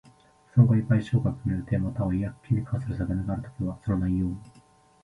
[0.55, 4.35] 損害賠償額の予定又は違約金に関する定めがあるときは、その内容